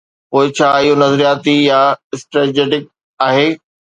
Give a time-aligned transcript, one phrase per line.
[0.29, 1.79] پوء ڇا اهو نظرياتي يا
[2.15, 2.73] اسٽريٽجڪ
[3.27, 3.47] آهي؟